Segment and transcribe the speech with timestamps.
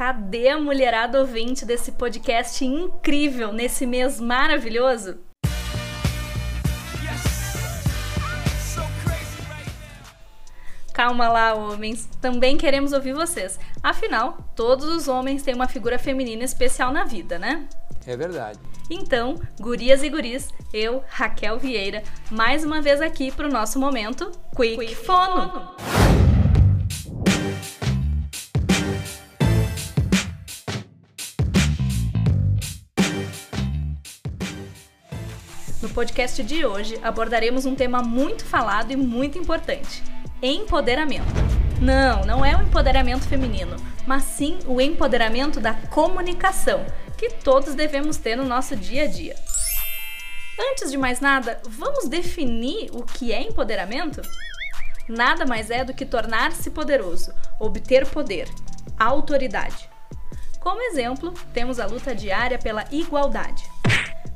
[0.00, 5.18] cadê a mulherada ouvinte desse podcast incrível nesse mês maravilhoso?
[10.94, 12.08] Calma lá, homens.
[12.18, 13.60] Também queremos ouvir vocês.
[13.82, 17.68] Afinal, todos os homens têm uma figura feminina especial na vida, né?
[18.06, 18.58] É verdade.
[18.88, 24.32] Então, gurias e guris, eu, Raquel Vieira, mais uma vez aqui para o nosso momento
[24.56, 25.50] Quick, Quick Fono.
[25.50, 25.89] Fono.
[35.82, 40.02] No podcast de hoje abordaremos um tema muito falado e muito importante:
[40.42, 41.24] empoderamento.
[41.80, 43.76] Não, não é o empoderamento feminino,
[44.06, 46.84] mas sim o empoderamento da comunicação,
[47.16, 49.34] que todos devemos ter no nosso dia a dia.
[50.60, 54.20] Antes de mais nada, vamos definir o que é empoderamento?
[55.08, 58.50] Nada mais é do que tornar-se poderoso, obter poder,
[58.98, 59.88] autoridade.
[60.60, 63.64] Como exemplo, temos a luta diária pela igualdade.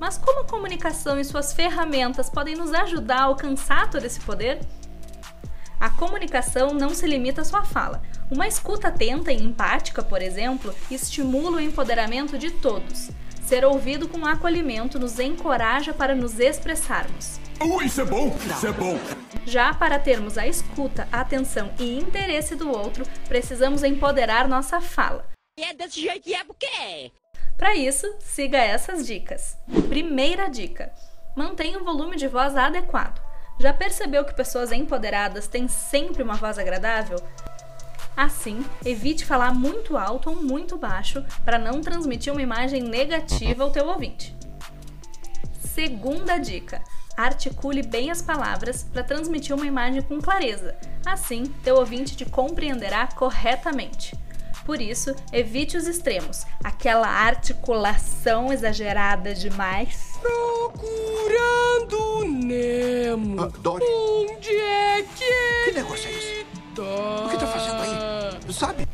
[0.00, 4.58] Mas como a comunicação e suas ferramentas podem nos ajudar a alcançar todo esse poder?
[5.78, 8.00] A comunicação não se limita à sua fala.
[8.30, 13.10] Uma escuta atenta e empática, por exemplo, estimula o empoderamento de todos.
[13.42, 17.38] Ser ouvido com acolhimento nos encoraja para nos expressarmos.
[17.60, 18.34] Uh, isso é bom!
[18.46, 18.98] Isso é bom!
[19.44, 25.28] Já para termos a escuta, atenção e interesse do outro, precisamos empoderar nossa fala.
[25.58, 27.10] E é desse jeito que é porque é.
[27.60, 29.54] Para isso, siga essas dicas.
[29.90, 30.90] Primeira dica:
[31.36, 33.20] mantenha o volume de voz adequado.
[33.60, 37.18] Já percebeu que pessoas empoderadas têm sempre uma voz agradável?
[38.16, 43.70] Assim, evite falar muito alto ou muito baixo para não transmitir uma imagem negativa ao
[43.70, 44.34] teu ouvinte.
[45.60, 46.82] Segunda dica:
[47.14, 50.74] articule bem as palavras para transmitir uma imagem com clareza.
[51.04, 54.18] Assim, teu ouvinte te compreenderá corretamente.
[54.64, 60.18] Por isso, evite os extremos, aquela articulação exagerada demais.
[60.20, 63.42] Procurando Nemo.
[63.42, 63.84] Ah, Dory.
[63.84, 66.46] Onde é que Que negócio é esse?
[66.74, 66.82] tá?
[66.82, 68.52] O que tá fazendo aí?
[68.52, 68.86] Sabe?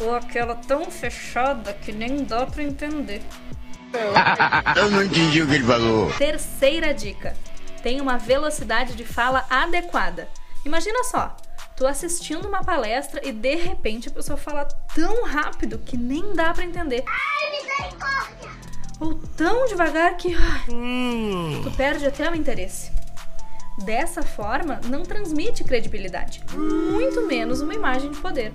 [0.00, 3.22] Ou aquela tão fechada que nem dá para entender.
[4.76, 6.12] Eu não entendi o que ele falou.
[6.12, 7.34] Terceira dica:
[7.82, 10.28] tenha uma velocidade de fala adequada.
[10.64, 11.34] Imagina só,
[11.76, 14.64] tô assistindo uma palestra e de repente a pessoa fala
[14.94, 17.04] tão rápido que nem dá para entender.
[18.98, 22.90] Ou tão devagar que ai, tu perde até o interesse.
[23.84, 28.52] Dessa forma, não transmite credibilidade, muito menos uma imagem de poder.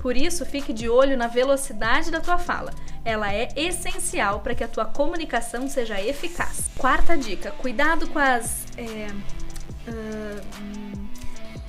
[0.00, 2.72] Por isso, fique de olho na velocidade da tua fala.
[3.04, 6.70] Ela é essencial para que a tua comunicação seja eficaz.
[6.78, 8.64] Quarta dica: cuidado com as.
[8.78, 9.08] É,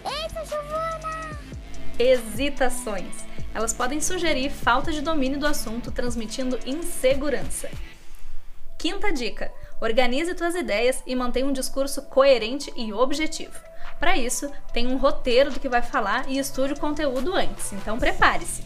[0.03, 1.35] ah, hum,
[1.99, 3.25] hesitações.
[3.53, 7.69] Elas podem sugerir falta de domínio do assunto, transmitindo insegurança.
[8.77, 13.59] Quinta dica: organize tuas ideias e mantenha um discurso coerente e objetivo.
[13.99, 17.97] Para isso, tem um roteiro do que vai falar e estude o conteúdo antes, então
[17.97, 18.61] prepare-se.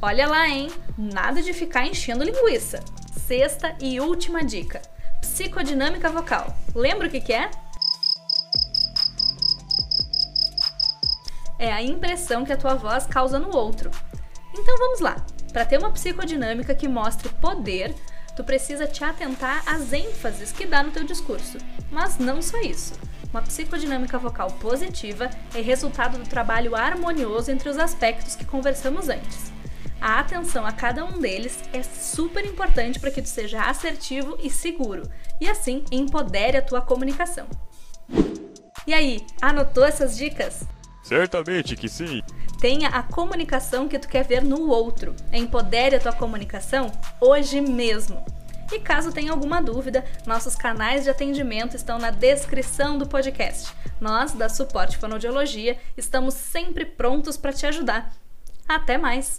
[0.00, 0.68] Olha lá, hein?
[0.98, 2.80] Nada de ficar enchendo linguiça.
[3.16, 4.82] Sexta e última dica:
[5.32, 6.54] psicodinâmica vocal.
[6.74, 7.50] Lembra o que, que é?
[11.58, 13.90] É a impressão que a tua voz causa no outro.
[14.52, 15.24] Então vamos lá.
[15.50, 17.94] Para ter uma psicodinâmica que mostre poder,
[18.36, 21.56] tu precisa te atentar às ênfases que dá no teu discurso.
[21.90, 22.92] Mas não só isso.
[23.30, 29.51] Uma psicodinâmica vocal positiva é resultado do trabalho harmonioso entre os aspectos que conversamos antes.
[30.02, 34.50] A atenção a cada um deles é super importante para que tu seja assertivo e
[34.50, 35.08] seguro,
[35.40, 37.46] e assim empodere a tua comunicação.
[38.84, 40.66] E aí, anotou essas dicas?
[41.04, 42.20] Certamente que sim.
[42.60, 45.14] Tenha a comunicação que tu quer ver no outro.
[45.32, 48.24] Empodere a tua comunicação hoje mesmo.
[48.72, 53.72] E caso tenha alguma dúvida, nossos canais de atendimento estão na descrição do podcast.
[54.00, 58.12] Nós, da Suporte Fonoaudiologia, estamos sempre prontos para te ajudar.
[58.68, 59.38] Até mais!